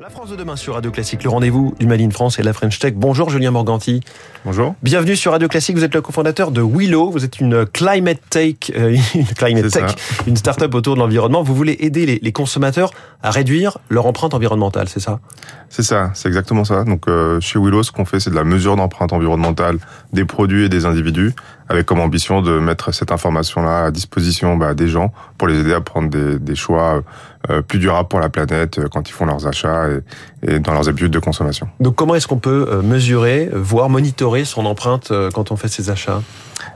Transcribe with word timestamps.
La 0.00 0.08
France 0.08 0.30
de 0.30 0.36
demain 0.36 0.56
sur 0.56 0.72
Radio 0.72 0.90
Classique, 0.90 1.24
le 1.24 1.28
rendez-vous 1.28 1.74
du 1.78 1.86
Made 1.86 2.00
in 2.00 2.08
France 2.08 2.38
et 2.38 2.40
de 2.40 2.46
la 2.46 2.54
French 2.54 2.78
Tech. 2.78 2.94
Bonjour 2.96 3.28
Julien 3.28 3.50
Morganti. 3.50 4.00
Bonjour. 4.46 4.74
Bienvenue 4.82 5.14
sur 5.14 5.32
Radio 5.32 5.46
Classique. 5.46 5.76
Vous 5.76 5.84
êtes 5.84 5.94
le 5.94 6.00
cofondateur 6.00 6.52
de 6.52 6.62
Willow. 6.62 7.10
Vous 7.10 7.22
êtes 7.22 7.38
une 7.38 7.66
climate 7.66 8.18
tech, 8.30 8.54
euh, 8.74 8.96
une 9.14 9.26
climate 9.26 9.70
tech, 9.70 9.94
une 10.26 10.38
start-up 10.38 10.74
autour 10.74 10.94
de 10.94 11.00
l'environnement. 11.00 11.42
Vous 11.42 11.54
voulez 11.54 11.76
aider 11.80 12.06
les, 12.06 12.18
les, 12.22 12.32
consommateurs 12.32 12.92
à 13.22 13.30
réduire 13.30 13.76
leur 13.90 14.06
empreinte 14.06 14.32
environnementale, 14.32 14.88
c'est 14.88 15.00
ça? 15.00 15.20
C'est 15.68 15.82
ça, 15.82 16.12
c'est 16.14 16.28
exactement 16.28 16.64
ça. 16.64 16.84
Donc 16.84 17.06
euh, 17.06 17.38
chez 17.40 17.58
Willow, 17.58 17.82
ce 17.82 17.92
qu'on 17.92 18.06
fait, 18.06 18.20
c'est 18.20 18.30
de 18.30 18.36
la 18.36 18.44
mesure 18.44 18.76
d'empreinte 18.76 19.12
environnementale 19.12 19.76
des 20.14 20.24
produits 20.24 20.64
et 20.64 20.68
des 20.70 20.86
individus, 20.86 21.34
avec 21.70 21.86
comme 21.86 22.00
ambition 22.00 22.42
de 22.42 22.58
mettre 22.58 22.92
cette 22.92 23.12
information-là 23.12 23.84
à 23.84 23.90
disposition 23.92 24.56
bah, 24.56 24.74
des 24.74 24.88
gens 24.88 25.12
pour 25.38 25.46
les 25.46 25.60
aider 25.60 25.72
à 25.72 25.80
prendre 25.80 26.10
des, 26.10 26.38
des 26.40 26.56
choix 26.56 27.02
euh, 27.48 27.62
plus 27.62 27.78
durables 27.78 28.08
pour 28.08 28.18
la 28.18 28.28
planète 28.28 28.80
euh, 28.80 28.88
quand 28.90 29.08
ils 29.08 29.12
font 29.12 29.24
leurs 29.24 29.46
achats 29.46 29.88
et, 29.88 30.54
et 30.54 30.58
dans 30.58 30.72
leurs 30.72 30.88
habitudes 30.88 31.12
de 31.12 31.20
consommation. 31.20 31.68
Donc 31.78 31.94
comment 31.94 32.16
est-ce 32.16 32.26
qu'on 32.26 32.40
peut 32.40 32.66
euh, 32.68 32.82
mesurer, 32.82 33.48
voire 33.52 33.88
monitorer 33.88 34.44
son 34.44 34.66
empreinte 34.66 35.12
quand 35.32 35.52
on 35.52 35.56
fait 35.56 35.68
ses 35.68 35.90
achats? 35.90 36.22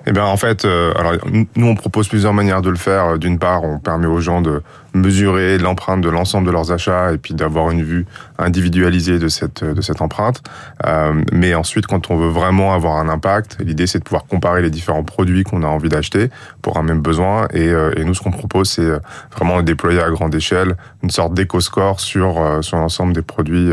Eh 0.06 0.12
bien, 0.12 0.24
en 0.24 0.36
fait, 0.36 0.64
alors 0.64 1.14
nous 1.56 1.66
on 1.66 1.74
propose 1.74 2.08
plusieurs 2.08 2.33
manières 2.33 2.62
de 2.62 2.70
le 2.70 2.77
faire. 2.77 3.19
D'une 3.19 3.38
part, 3.38 3.64
on 3.64 3.80
permet 3.80 4.06
aux 4.06 4.20
gens 4.20 4.41
de 4.41 4.62
mesurer 4.95 5.59
l'empreinte 5.59 6.01
de 6.01 6.09
l'ensemble 6.09 6.47
de 6.47 6.53
leurs 6.53 6.73
achats 6.73 7.12
et 7.12 7.19
puis 7.19 7.34
d'avoir 7.34 7.71
une 7.71 7.83
vue 7.83 8.07
individualisée 8.39 9.19
de 9.19 9.29
cette 9.29 9.65
de 9.65 9.80
cette 9.83 10.01
empreinte. 10.01 10.43
Euh, 10.87 11.23
mais 11.33 11.55
ensuite, 11.55 11.87
quand 11.87 12.11
on 12.11 12.17
veut 12.17 12.29
vraiment 12.29 12.73
avoir 12.73 12.97
un 12.97 13.09
impact, 13.09 13.59
l'idée 13.61 13.87
c'est 13.87 13.98
de 13.98 14.05
pouvoir 14.05 14.25
comparer 14.25 14.62
les 14.62 14.70
différents 14.70 15.05
produits 15.05 15.43
qu'on 15.43 15.62
a 15.62 15.67
envie 15.67 15.89
d'acheter 15.89 16.30
pour 16.62 16.79
un 16.79 16.83
même 16.83 17.01
besoin. 17.01 17.48
Et, 17.53 17.69
euh, 17.69 17.93
et 17.97 18.05
nous, 18.05 18.15
ce 18.15 18.23
qu'on 18.23 18.30
propose, 18.30 18.70
c'est 18.70 18.89
vraiment 19.37 19.57
de 19.59 19.62
déployer 19.62 20.01
à 20.01 20.11
grande 20.11 20.34
échelle 20.34 20.77
une 21.03 21.11
sorte 21.11 21.34
d'éco-score 21.34 22.01
sur 22.01 22.41
euh, 22.41 22.62
sur 22.62 22.79
l'ensemble 22.79 23.12
des 23.12 23.23
produits 23.23 23.70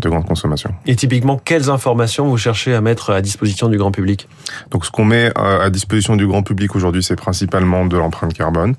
de 0.00 0.08
grande 0.08 0.26
consommation. 0.26 0.74
Et 0.86 0.96
typiquement, 0.96 1.40
quelles 1.42 1.70
informations 1.70 2.26
vous 2.26 2.38
cherchez 2.38 2.74
à 2.74 2.80
mettre 2.80 3.10
à 3.10 3.20
disposition 3.20 3.68
du 3.68 3.76
grand 3.76 3.92
public? 3.92 4.28
Donc, 4.70 4.84
ce 4.84 4.90
qu'on 4.90 5.04
met 5.04 5.30
à 5.36 5.70
disposition 5.70 6.16
du 6.16 6.26
grand 6.26 6.42
public 6.42 6.74
aujourd'hui, 6.74 7.02
c'est 7.02 7.16
principalement 7.16 7.86
de 7.86 7.96
l'empreinte 7.96 8.32
carbone. 8.32 8.74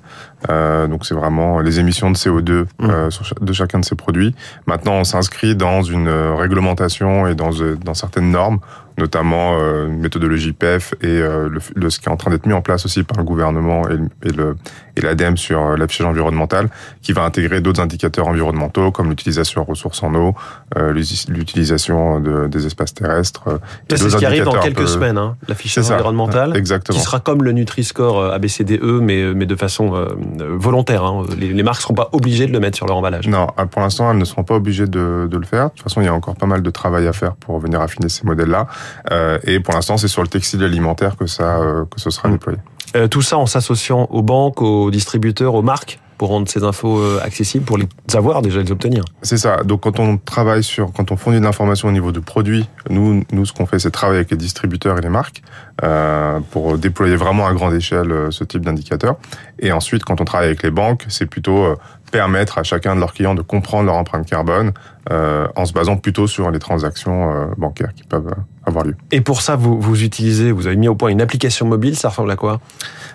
Euh, 0.50 0.86
donc, 0.86 1.06
c'est 1.06 1.14
vraiment 1.14 1.60
les 1.60 1.78
émissions 1.82 2.10
de 2.10 2.16
CO2 2.16 2.50
mmh. 2.50 2.66
euh, 2.80 3.10
de 3.40 3.52
chacun 3.52 3.80
de 3.80 3.84
ces 3.84 3.94
produits. 3.94 4.34
Maintenant, 4.66 4.94
on 4.94 5.04
s'inscrit 5.04 5.54
dans 5.54 5.82
une 5.82 6.08
réglementation 6.08 7.26
et 7.28 7.34
dans, 7.34 7.50
dans 7.84 7.94
certaines 7.94 8.30
normes 8.30 8.60
notamment 8.98 9.58
euh, 9.58 9.86
une 9.86 10.00
méthodologie 10.00 10.52
PEF 10.52 10.94
et 11.00 11.06
euh, 11.06 11.48
le, 11.48 11.60
le, 11.74 11.90
ce 11.90 11.98
qui 11.98 12.08
est 12.08 12.12
en 12.12 12.16
train 12.16 12.30
d'être 12.30 12.46
mis 12.46 12.52
en 12.52 12.62
place 12.62 12.84
aussi 12.84 13.02
par 13.02 13.18
le 13.18 13.24
gouvernement 13.24 13.82
et, 13.88 14.28
et 14.28 14.32
le 14.32 14.56
et 14.96 15.00
l'ADEME 15.00 15.36
sur 15.36 15.60
euh, 15.60 15.76
l'affichage 15.76 16.06
environnemental, 16.06 16.68
qui 17.00 17.12
va 17.12 17.22
intégrer 17.24 17.60
d'autres 17.60 17.80
indicateurs 17.80 18.28
environnementaux 18.28 18.90
comme 18.90 19.08
l'utilisation 19.08 19.62
de 19.62 19.66
ressources 19.66 20.02
en 20.02 20.14
eau, 20.14 20.34
euh, 20.76 20.92
l'utilisation 20.92 22.20
de, 22.20 22.46
des 22.46 22.66
espaces 22.66 22.94
terrestres. 22.94 23.60
C'est 23.88 23.98
ce 23.98 24.16
qui 24.16 24.26
arrive 24.26 24.44
dans 24.44 24.60
quelques 24.60 24.88
semaines, 24.88 25.18
hein, 25.18 25.36
l'affichage 25.48 25.90
environnemental, 25.90 26.56
exactement. 26.56 26.98
qui 26.98 27.04
sera 27.04 27.20
comme 27.20 27.42
le 27.42 27.52
Nutri-Score 27.52 28.32
ABCDE, 28.32 28.82
mais 29.00 29.34
mais 29.34 29.46
de 29.46 29.56
façon 29.56 29.94
euh, 29.94 30.06
volontaire. 30.38 31.04
Hein. 31.04 31.24
Les, 31.38 31.52
les, 31.52 31.62
marques 31.62 31.80
seront 31.80 31.94
pas 31.94 32.08
obligées 32.12 32.46
de 32.46 32.52
le 32.52 32.60
mettre 32.60 32.76
sur 32.76 32.86
leur 32.86 32.96
emballage. 32.96 33.28
Non, 33.28 33.46
pour 33.70 33.80
l'instant, 33.80 34.10
elles 34.10 34.18
ne 34.18 34.24
seront 34.24 34.44
pas 34.44 34.54
obligées 34.54 34.86
de, 34.86 35.28
de 35.30 35.36
le 35.36 35.46
faire. 35.46 35.66
De 35.66 35.70
toute 35.70 35.82
façon, 35.82 36.00
il 36.00 36.04
y 36.04 36.08
a 36.08 36.14
encore 36.14 36.36
pas 36.36 36.46
mal 36.46 36.62
de 36.62 36.70
travail 36.70 37.06
à 37.06 37.12
faire 37.12 37.34
pour 37.34 37.58
venir 37.58 37.80
affiner 37.80 38.08
ces 38.08 38.24
modèles-là. 38.24 38.66
Euh, 39.10 39.38
et 39.44 39.60
pour 39.60 39.74
l'instant, 39.74 39.96
c'est 39.96 40.08
sur 40.08 40.22
le 40.22 40.28
textile 40.28 40.62
alimentaire 40.62 41.16
que 41.16 41.26
ça 41.26 41.58
euh, 41.58 41.84
que 41.84 42.00
ce 42.00 42.10
sera 42.10 42.28
mmh. 42.28 42.32
déployé. 42.32 42.58
Euh, 42.94 43.08
tout 43.08 43.22
ça 43.22 43.38
en 43.38 43.46
s'associant 43.46 44.06
aux 44.10 44.22
banques, 44.22 44.60
aux 44.60 44.90
distributeurs, 44.90 45.54
aux 45.54 45.62
marques 45.62 45.98
pour 46.18 46.28
rendre 46.28 46.48
ces 46.48 46.62
infos 46.62 47.02
accessibles, 47.20 47.64
pour 47.64 47.78
les 47.78 47.88
avoir 48.14 48.42
déjà, 48.42 48.62
les 48.62 48.70
obtenir. 48.70 49.02
C'est 49.22 49.38
ça. 49.38 49.64
Donc 49.64 49.80
quand 49.80 49.98
on 49.98 50.18
travaille 50.18 50.62
sur, 50.62 50.92
quand 50.92 51.10
on 51.10 51.16
fournit 51.16 51.40
de 51.40 51.44
l'information 51.44 51.88
au 51.88 51.90
niveau 51.90 52.12
du 52.12 52.20
produit, 52.20 52.68
nous, 52.90 53.24
nous 53.32 53.44
ce 53.44 53.52
qu'on 53.52 53.66
fait, 53.66 53.80
c'est 53.80 53.90
travailler 53.90 54.18
avec 54.18 54.30
les 54.30 54.36
distributeurs 54.36 54.96
et 54.98 55.00
les 55.00 55.08
marques 55.08 55.42
euh, 55.82 56.38
pour 56.52 56.78
déployer 56.78 57.16
vraiment 57.16 57.48
à 57.48 57.52
grande 57.54 57.74
échelle 57.74 58.28
ce 58.30 58.44
type 58.44 58.64
d'indicateur. 58.64 59.16
Et 59.58 59.72
ensuite, 59.72 60.04
quand 60.04 60.20
on 60.20 60.24
travaille 60.24 60.46
avec 60.46 60.62
les 60.62 60.70
banques, 60.70 61.06
c'est 61.08 61.26
plutôt 61.26 61.74
permettre 62.12 62.58
à 62.58 62.62
chacun 62.62 62.94
de 62.94 63.00
leurs 63.00 63.12
clients 63.12 63.34
de 63.34 63.42
comprendre 63.42 63.86
leur 63.86 63.96
empreinte 63.96 64.26
carbone 64.26 64.72
euh, 65.10 65.48
en 65.56 65.64
se 65.64 65.72
basant 65.72 65.96
plutôt 65.96 66.28
sur 66.28 66.52
les 66.52 66.60
transactions 66.60 67.32
euh, 67.32 67.46
bancaires 67.56 67.92
qui 67.96 68.04
peuvent 68.04 68.30
avoir 68.64 68.84
lieu. 68.84 68.94
Et 69.10 69.20
pour 69.20 69.42
ça, 69.42 69.56
vous, 69.56 69.80
vous 69.80 70.04
utilisez, 70.04 70.52
vous 70.52 70.68
avez 70.68 70.76
mis 70.76 70.86
au 70.86 70.94
point 70.94 71.08
une 71.08 71.20
application 71.20 71.66
mobile, 71.66 71.96
ça 71.96 72.10
ressemble 72.10 72.30
à 72.30 72.36
quoi? 72.36 72.60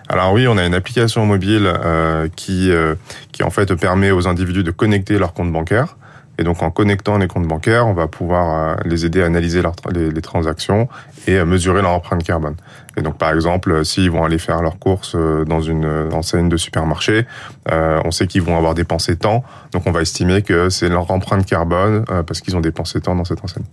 Alors 0.10 0.34
oui, 0.34 0.48
on 0.48 0.58
a 0.58 0.66
une 0.66 0.74
application 0.74 1.26
mobile 1.26 1.72
euh, 1.72 2.28
qui, 2.36 2.72
euh, 2.72 2.96
qui 3.32 3.44
en 3.44 3.50
fait 3.50 3.74
permet 3.76 4.12
aux 4.12 4.28
individus 4.28 4.64
de 4.64 4.72
connecter 4.72 5.18
leur 5.18 5.34
compte 5.34 5.54
bancaire. 5.54 5.96
Et 6.38 6.44
donc 6.44 6.62
en 6.62 6.72
connectant 6.72 7.18
les 7.18 7.28
comptes 7.28 7.48
bancaires, 7.48 7.88
on 7.88 7.94
va 7.94 8.08
pouvoir 8.08 8.78
les 8.86 9.06
aider 9.06 9.22
à 9.22 9.26
analyser 9.26 9.62
leurs, 9.62 9.76
les, 9.94 10.22
transactions 10.22 10.88
et 11.26 11.38
à 11.38 11.46
mesurer 11.46 11.82
leur 11.82 11.92
empreinte 11.92 12.24
carbone. 12.24 12.56
Et 12.96 13.02
donc 13.02 13.18
par 13.18 13.34
exemple, 13.34 13.84
s'ils 13.86 14.12
vont 14.12 14.24
aller 14.24 14.38
faire 14.38 14.62
leurs 14.62 14.80
courses 14.80 15.16
dans 15.16 15.62
une 15.62 16.10
enseigne 16.14 16.50
de 16.50 16.58
supermarché, 16.58 17.26
euh, 17.72 18.02
on 18.06 18.12
sait 18.12 18.28
qu'ils 18.28 18.42
vont 18.42 18.58
avoir 18.58 18.74
dépensé 18.74 19.16
tant, 19.16 19.44
donc 19.72 19.84
on 19.86 19.92
va 19.92 20.02
estimer 20.02 20.42
que 20.42 20.70
c'est 20.70 20.90
leur 20.90 21.10
empreinte 21.12 21.46
carbone 21.46 22.06
euh, 22.10 22.24
parce 22.24 22.42
qu'ils 22.42 22.56
ont 22.56 22.62
dépensé 22.62 23.02
tant 23.02 23.16
dans 23.16 23.26
cette 23.26 23.44
enseigne. 23.44 23.66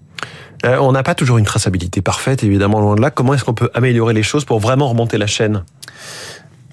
Euh, 0.64 0.78
on 0.80 0.92
n'a 0.92 1.02
pas 1.02 1.14
toujours 1.14 1.38
une 1.38 1.44
traçabilité 1.44 2.00
parfaite, 2.00 2.42
évidemment, 2.42 2.80
loin 2.80 2.94
de 2.94 3.00
là. 3.00 3.10
Comment 3.10 3.34
est-ce 3.34 3.44
qu'on 3.44 3.54
peut 3.54 3.70
améliorer 3.74 4.14
les 4.14 4.22
choses 4.22 4.44
pour 4.44 4.60
vraiment 4.60 4.88
remonter 4.88 5.18
la 5.18 5.26
chaîne? 5.26 5.64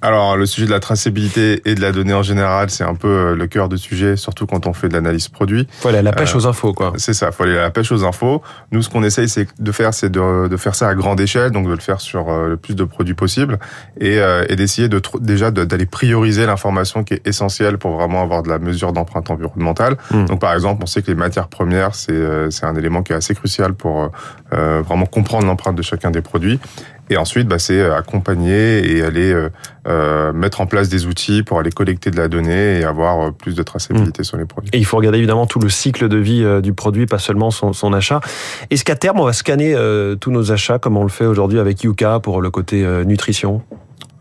Alors, 0.01 0.35
le 0.35 0.45
sujet 0.45 0.66
de 0.66 0.72
la 0.72 0.79
traçabilité 0.79 1.62
et 1.66 1.75
de 1.75 1.81
la 1.81 1.91
donnée 1.91 2.13
en 2.13 2.23
général, 2.23 2.69
c'est 2.69 2.84
un 2.84 2.95
peu 2.95 3.35
le 3.35 3.47
cœur 3.47 3.69
de 3.69 3.78
sujet, 3.78 4.17
surtout 4.17 4.47
quand 4.47 4.66
on 4.66 4.73
fait 4.73 4.89
de 4.89 4.94
l'analyse 4.94 5.28
produit. 5.28 5.67
Faut 5.79 5.89
aller 5.89 6.00
à 6.00 6.01
la 6.01 6.12
pêche 6.12 6.34
euh, 6.34 6.39
aux 6.39 6.47
infos, 6.47 6.73
quoi. 6.73 6.94
C'est 6.97 7.13
ça, 7.13 7.31
faut 7.31 7.44
aller 7.44 7.57
à 7.57 7.62
la 7.62 7.69
pêche 7.69 7.91
aux 7.91 8.03
infos. 8.03 8.41
Nous, 8.72 8.81
ce 8.81 8.90
qu'on 8.90 9.03
essaye 9.03 9.29
c'est 9.29 9.47
de 9.59 9.72
faire, 9.72 9.94
c'est 9.94 10.09
de, 10.09 10.47
de, 10.47 10.57
faire 10.57 10.73
ça 10.73 10.88
à 10.88 10.95
grande 10.95 11.19
échelle, 11.19 11.51
donc 11.51 11.67
de 11.67 11.73
le 11.73 11.79
faire 11.79 12.01
sur 12.01 12.31
le 12.31 12.57
plus 12.57 12.75
de 12.75 12.84
produits 12.84 13.13
possible, 13.13 13.59
et, 14.00 14.19
euh, 14.19 14.44
et 14.50 14.56
d'essayer 14.56 14.90
de 14.90 15.00
déjà 15.19 15.51
d'aller 15.51 15.85
prioriser 15.85 16.47
l'information 16.47 17.03
qui 17.03 17.13
est 17.16 17.28
essentielle 17.28 17.78
pour 17.78 17.91
vraiment 17.91 18.23
avoir 18.23 18.41
de 18.41 18.50
la 18.50 18.57
mesure 18.57 18.94
d'empreinte 18.94 19.29
environnementale. 19.29 19.97
Mmh. 20.09 20.25
Donc, 20.25 20.41
par 20.41 20.53
exemple, 20.53 20.81
on 20.84 20.88
sait 20.88 21.03
que 21.03 21.07
les 21.07 21.16
matières 21.16 21.47
premières, 21.47 21.94
c'est 21.94 22.50
c'est 22.50 22.66
un 22.66 22.75
élément 22.75 23.03
qui 23.03 23.13
est 23.13 23.16
assez 23.16 23.35
crucial 23.35 23.73
pour 23.73 24.11
euh, 24.53 24.81
vraiment 24.81 25.06
comprendre 25.06 25.45
l'empreinte 25.45 25.75
de 25.75 25.81
chacun 25.81 26.11
des 26.11 26.22
produits. 26.22 26.59
Et 27.11 27.17
ensuite, 27.17 27.47
bah, 27.47 27.59
c'est 27.59 27.81
accompagner 27.81 28.89
et 28.89 29.03
aller 29.03 29.33
euh, 29.33 29.49
euh, 29.88 30.31
mettre 30.31 30.61
en 30.61 30.66
place 30.66 30.88
des 30.88 31.07
outils 31.07 31.44
pour 31.44 31.59
aller 31.59 31.69
collecter 31.69 32.09
de 32.09 32.16
la 32.16 32.29
donnée 32.29 32.79
et 32.79 32.85
avoir 32.85 33.33
plus 33.33 33.53
de 33.53 33.63
traçabilité 33.63 34.22
mmh. 34.22 34.25
sur 34.25 34.38
les 34.38 34.45
produits. 34.45 34.69
Et 34.73 34.77
il 34.77 34.85
faut 34.85 34.95
regarder 34.95 35.17
évidemment 35.17 35.45
tout 35.45 35.59
le 35.59 35.67
cycle 35.67 36.07
de 36.07 36.17
vie 36.17 36.41
euh, 36.44 36.61
du 36.61 36.73
produit, 36.73 37.07
pas 37.07 37.19
seulement 37.19 37.51
son, 37.51 37.73
son 37.73 37.91
achat. 37.91 38.22
Est-ce 38.69 38.85
qu'à 38.85 38.95
terme, 38.95 39.19
on 39.19 39.25
va 39.25 39.33
scanner 39.33 39.73
euh, 39.75 40.16
tous 40.16 40.31
nos 40.31 40.53
achats 40.53 40.79
comme 40.79 40.95
on 40.95 41.03
le 41.03 41.09
fait 41.09 41.25
aujourd'hui 41.25 41.59
avec 41.59 41.83
Yuka 41.83 42.22
pour 42.22 42.41
le 42.41 42.49
côté 42.49 42.85
euh, 42.85 43.03
nutrition? 43.03 43.61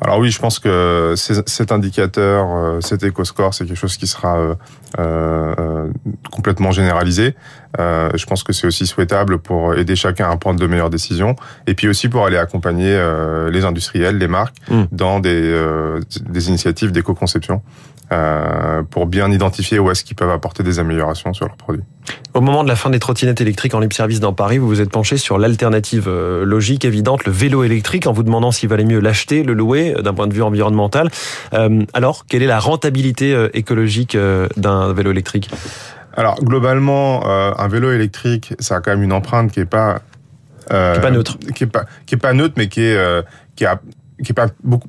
Alors 0.01 0.19
oui, 0.19 0.31
je 0.31 0.39
pense 0.39 0.59
que 0.59 1.15
cet 1.17 1.73
indicateur, 1.73 2.83
cet 2.83 3.03
éco-score, 3.03 3.53
c'est 3.53 3.67
quelque 3.67 3.77
chose 3.77 3.99
qui 3.99 4.07
sera 4.07 4.39
euh, 4.39 4.55
euh, 4.99 5.91
complètement 6.33 6.71
généralisé. 6.71 7.35
Euh, 7.79 8.11
je 8.15 8.25
pense 8.25 8.43
que 8.43 8.53
c'est 8.53 8.67
aussi 8.67 8.87
souhaitable 8.87 9.39
pour 9.39 9.75
aider 9.75 9.97
chacun 9.97 10.31
à 10.31 10.37
prendre 10.37 10.59
de 10.59 10.67
meilleures 10.67 10.91
décisions, 10.91 11.37
et 11.67 11.75
puis 11.75 11.87
aussi 11.87 12.09
pour 12.09 12.25
aller 12.25 12.39
accompagner 12.39 12.95
euh, 12.95 13.51
les 13.51 13.65
industriels, 13.65 14.17
les 14.17 14.29
marques, 14.29 14.57
mmh. 14.71 14.85
dans 14.91 15.21
des, 15.21 16.01
des 16.29 16.49
initiatives 16.49 16.93
d'éco-conception. 16.93 17.63
Euh, 18.13 18.83
pour 18.83 19.07
bien 19.07 19.31
identifier 19.31 19.79
où 19.79 19.89
est-ce 19.89 20.03
qu'ils 20.03 20.17
peuvent 20.17 20.31
apporter 20.31 20.65
des 20.65 20.81
améliorations 20.81 21.33
sur 21.33 21.47
leurs 21.47 21.57
produits. 21.57 21.85
Au 22.33 22.41
moment 22.41 22.63
de 22.63 22.69
la 22.69 22.77
fin 22.77 22.91
des 22.91 22.99
trottinettes 22.99 23.41
électriques 23.41 23.75
en 23.75 23.81
libre 23.81 23.95
service 23.95 24.21
dans 24.21 24.33
Paris, 24.33 24.59
vous 24.59 24.69
vous 24.69 24.81
êtes 24.81 24.91
penché 24.91 25.17
sur 25.17 25.39
l'alternative 25.39 26.09
logique, 26.09 26.85
évidente, 26.85 27.25
le 27.25 27.33
vélo 27.33 27.65
électrique, 27.65 28.07
en 28.07 28.13
vous 28.13 28.23
demandant 28.23 28.53
s'il 28.53 28.69
valait 28.69 28.85
mieux 28.85 29.01
l'acheter, 29.01 29.43
le 29.43 29.53
louer, 29.53 29.95
d'un 30.03 30.15
point 30.15 30.27
de 30.27 30.35
vue 30.35 30.43
environnemental. 30.43 31.11
Euh, 31.55 31.83
alors, 31.93 32.27
quelle 32.27 32.43
est 32.43 32.47
la 32.47 32.61
rentabilité 32.61 33.49
écologique 33.53 34.17
d'un 34.57 34.93
vélo 34.93 35.11
électrique? 35.11 35.51
Alors 36.15 36.43
globalement, 36.43 37.27
euh, 37.27 37.53
un 37.57 37.69
vélo 37.69 37.93
électrique, 37.93 38.55
ça 38.59 38.77
a 38.77 38.81
quand 38.81 38.91
même 38.91 39.03
une 39.03 39.13
empreinte 39.13 39.53
qui 39.53 39.61
est 39.61 39.65
pas 39.65 40.01
euh, 40.73 40.93
qui 40.93 40.99
est 40.99 41.03
pas 41.03 41.11
neutre, 41.11 41.39
qui 41.55 41.65
est 41.65 41.67
pas 41.67 41.85
qui 42.07 42.15
est 42.15 42.19
pas 42.19 42.33
neutre, 42.33 42.55
mais 42.57 42.69
qui 42.69 42.83
est 42.83 42.97
euh, 42.97 43.23
qui 43.55 43.65
a 43.65 43.81
qui 44.23 44.33
est 44.33 44.35
pas 44.35 44.49
beaucoup 44.63 44.89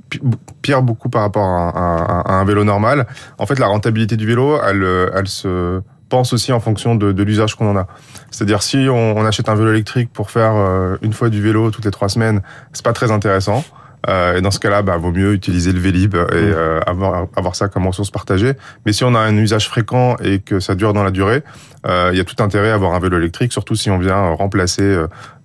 pire 0.62 0.82
beaucoup 0.82 1.10
par 1.10 1.22
rapport 1.22 1.44
à 1.44 1.80
un, 1.80 2.22
à 2.22 2.34
un, 2.34 2.44
vélo 2.44 2.64
normal. 2.64 3.08
En 3.38 3.46
fait, 3.46 3.60
la 3.60 3.68
rentabilité 3.68 4.18
du 4.18 4.26
vélo, 4.26 4.60
elle 4.62 4.86
elle 5.16 5.28
se 5.28 5.82
pense 6.12 6.34
aussi 6.34 6.52
en 6.52 6.60
fonction 6.60 6.94
de, 6.96 7.12
de 7.12 7.24
l'usage 7.24 7.56
qu'on 7.56 7.72
en 7.72 7.78
a. 7.78 7.88
C'est-à-dire 8.30 8.62
si 8.62 8.88
on, 8.90 9.18
on, 9.18 9.26
achète 9.26 9.50
un 9.50 9.56
vélo 9.56 9.72
électrique 9.72 10.12
pour 10.14 10.30
faire 10.30 10.54
euh, 10.54 10.98
une 11.02 11.14
fois 11.14 11.30
du 11.30 11.42
vélo 11.42 11.72
toutes 11.72 11.86
les 11.86 11.92
trois 11.92 12.10
semaines, 12.10 12.42
c'est 12.74 12.86
pas 12.86 12.94
très 12.94 13.12
intéressant. 13.12 13.64
et 14.08 14.42
dans 14.42 14.52
ce 14.52 14.60
cas-là, 14.60 14.82
bah, 14.82 14.98
vaut 14.98 15.12
mieux 15.12 15.34
utiliser 15.34 15.72
le 15.72 15.80
Vélib 15.80 16.16
et 16.16 16.18
mmh. 16.18 16.56
avoir, 16.86 17.28
avoir 17.36 17.56
ça 17.56 17.70
comme 17.70 17.88
ressource 17.88 18.12
partagée. 18.12 18.54
Mais 18.86 18.94
si 18.94 19.04
on 19.04 19.16
a 19.16 19.20
un 19.20 19.38
usage 19.38 19.68
fréquent 19.68 20.18
et 20.24 20.40
que 20.40 20.60
ça 20.60 20.76
dure 20.76 20.94
dans 20.94 21.04
la 21.04 21.12
durée, 21.12 21.44
il 21.88 22.18
y 22.18 22.20
a 22.20 22.24
tout 22.24 22.42
intérêt 22.44 22.72
à 22.72 22.76
avoir 22.76 22.94
un 22.94 23.00
vélo 23.00 23.18
électrique, 23.18 23.54
surtout 23.54 23.76
si 23.76 23.90
on 23.92 24.00
vient 24.00 24.32
remplacer 24.32 24.88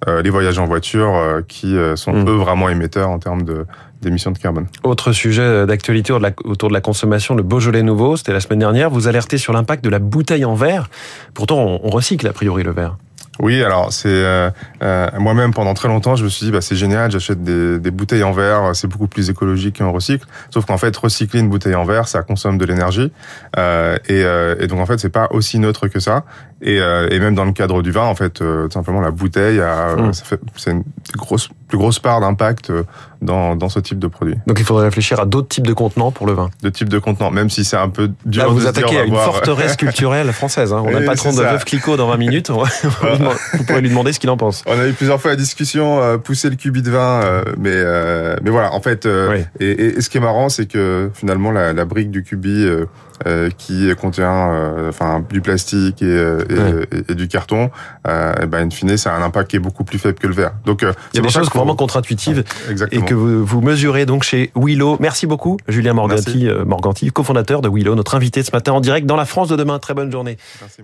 les 0.06 0.30
voyages 0.30 0.58
en 0.58 0.66
voiture 0.66 1.42
qui 1.48 1.76
sont 1.96 2.14
mmh. 2.14 2.28
eux 2.30 2.36
vraiment 2.36 2.70
émetteurs 2.70 3.10
en 3.10 3.18
termes 3.18 3.42
de 3.42 3.66
d'émissions 4.02 4.30
de 4.30 4.38
carbone. 4.38 4.66
Autre 4.82 5.12
sujet 5.12 5.66
d'actualité 5.66 6.12
autour 6.12 6.68
de 6.68 6.74
la 6.74 6.80
consommation, 6.80 7.34
le 7.34 7.42
Beaujolais 7.42 7.82
nouveau, 7.82 8.16
c'était 8.16 8.32
la 8.32 8.40
semaine 8.40 8.60
dernière. 8.60 8.90
Vous 8.90 9.08
alertez 9.08 9.38
sur 9.38 9.52
l'impact 9.52 9.82
de 9.84 9.90
la 9.90 9.98
bouteille 9.98 10.44
en 10.44 10.54
verre. 10.54 10.88
Pourtant, 11.34 11.80
on 11.82 11.90
recycle 11.90 12.26
a 12.26 12.32
priori 12.32 12.62
le 12.62 12.72
verre. 12.72 12.96
Oui, 13.40 13.62
alors 13.62 13.92
c'est 13.92 14.08
euh, 14.08 14.50
euh, 14.82 15.08
moi-même 15.18 15.52
pendant 15.52 15.74
très 15.74 15.88
longtemps, 15.88 16.16
je 16.16 16.24
me 16.24 16.28
suis 16.28 16.46
dit 16.46 16.52
bah 16.52 16.60
c'est 16.60 16.76
génial, 16.76 17.10
j'achète 17.10 17.42
des, 17.42 17.78
des, 17.78 17.90
bouteilles 17.90 18.22
en 18.22 18.32
verre, 18.32 18.74
c'est 18.74 18.86
beaucoup 18.86 19.08
plus 19.08 19.30
écologique 19.30 19.76
qu'un 19.76 19.88
recycle. 19.88 20.26
Sauf 20.50 20.64
qu'en 20.64 20.78
fait, 20.78 20.96
recycler 20.96 21.40
une 21.40 21.48
bouteille 21.48 21.74
en 21.74 21.84
verre, 21.84 22.08
ça 22.08 22.22
consomme 22.22 22.58
de 22.58 22.64
l'énergie, 22.64 23.12
euh, 23.58 23.96
et, 24.08 24.22
euh, 24.24 24.56
et, 24.58 24.66
donc 24.66 24.80
en 24.80 24.86
fait, 24.86 24.98
c'est 24.98 25.10
pas 25.10 25.28
aussi 25.30 25.58
neutre 25.58 25.88
que 25.88 26.00
ça. 26.00 26.24
Et, 26.62 26.80
euh, 26.80 27.08
et 27.10 27.18
même 27.18 27.34
dans 27.34 27.44
le 27.44 27.52
cadre 27.52 27.82
du 27.82 27.90
vin, 27.90 28.04
en 28.04 28.14
fait, 28.14 28.30
tout 28.30 28.70
simplement 28.70 29.00
la 29.00 29.10
bouteille, 29.10 29.60
a, 29.60 29.94
mmh. 29.96 30.12
c'est 30.56 30.70
une 30.70 30.84
grosse, 31.14 31.50
plus 31.68 31.76
grosse 31.76 31.98
part 31.98 32.20
d'impact 32.20 32.72
dans, 33.20 33.56
dans 33.56 33.68
ce 33.68 33.80
type 33.80 33.98
de 33.98 34.06
produit. 34.06 34.36
Donc 34.46 34.58
il 34.58 34.64
faudrait 34.64 34.84
réfléchir 34.84 35.20
à 35.20 35.26
d'autres 35.26 35.48
types 35.48 35.66
de 35.66 35.72
contenants 35.72 36.10
pour 36.10 36.26
le 36.26 36.32
vin. 36.32 36.50
De 36.62 36.70
types 36.70 36.88
de 36.88 36.98
contenants, 36.98 37.30
même 37.30 37.50
si 37.50 37.64
c'est 37.64 37.76
un 37.76 37.88
peu 37.88 38.10
dur. 38.24 38.42
Là, 38.42 38.48
vous 38.48 38.60
vous 38.60 38.66
attaquez 38.66 38.98
à 38.98 39.04
une 39.04 39.14
forteresse 39.14 39.76
culturelle 39.76 40.32
française. 40.32 40.72
Hein. 40.72 40.82
On 40.84 40.90
n'a 40.90 41.00
pas 41.02 41.14
trop 41.14 41.30
de 41.30 41.36
Veuve 41.36 41.64
Clicquot 41.64 41.96
dans 41.96 42.08
20 42.08 42.16
minutes. 42.16 42.50
vous 43.54 43.64
pourrez 43.64 43.80
lui 43.80 43.88
demander 43.88 44.12
ce 44.12 44.20
qu'il 44.20 44.30
en 44.30 44.36
pense. 44.36 44.62
On 44.66 44.78
a 44.78 44.86
eu 44.86 44.92
plusieurs 44.92 45.20
fois 45.20 45.30
la 45.32 45.36
discussion, 45.36 46.00
euh, 46.00 46.18
pousser 46.18 46.50
le 46.50 46.56
cubi 46.56 46.82
de 46.82 46.90
vin, 46.90 47.22
euh, 47.22 47.44
mais 47.58 47.70
euh, 47.72 48.36
mais 48.42 48.50
voilà, 48.50 48.72
en 48.72 48.80
fait, 48.80 49.06
euh, 49.06 49.42
et, 49.60 49.70
et, 49.70 50.00
ce 50.00 50.10
qui 50.10 50.18
est 50.18 50.20
marrant, 50.20 50.48
c'est 50.48 50.66
que 50.66 51.10
finalement 51.14 51.50
la, 51.50 51.72
la 51.72 51.84
brique 51.84 52.10
du 52.10 52.22
cubi 52.22 52.66
qui 53.56 53.88
contient 53.98 54.88
enfin 54.88 55.24
du 55.30 55.40
plastique 55.40 56.02
et, 56.02 56.36
et, 57.08 57.14
du 57.14 57.28
carton, 57.28 57.70
et 58.06 58.46
ben 58.46 58.66
in 58.66 58.70
fine, 58.70 58.96
ça 58.96 59.14
a 59.14 59.18
un 59.18 59.22
impact 59.22 59.50
qui 59.50 59.56
est 59.56 59.60
beaucoup 59.60 59.84
plus 59.84 59.98
faible 59.98 60.18
que 60.18 60.26
le 60.26 60.34
verre. 60.34 60.52
Donc 60.64 60.82
il 60.82 61.16
y 61.16 61.18
a 61.18 61.22
des 61.22 61.28
choses 61.30 61.48
vraiment 61.48 61.76
contre-intuitives 61.76 62.44
et 62.90 63.00
que 63.00 63.14
vous, 63.14 63.44
vous, 63.44 63.60
mesurez 63.60 64.06
donc 64.06 64.22
chez 64.22 64.50
Willow. 64.54 64.96
Merci 65.00 65.26
beaucoup, 65.26 65.56
Julien 65.68 65.94
Morganti, 65.94 66.48
Morganti, 66.66 67.10
cofondateur 67.10 67.62
de 67.62 67.68
Willow, 67.68 67.94
notre 67.94 68.14
invité 68.14 68.42
ce 68.42 68.52
matin 68.52 68.72
en 68.72 68.80
direct 68.80 69.06
dans 69.06 69.16
la 69.16 69.24
France 69.24 69.48
de 69.48 69.56
demain. 69.56 69.78
Très 69.78 69.94
bonne 69.94 70.12
journée. 70.12 70.36
Merci, 70.60 70.82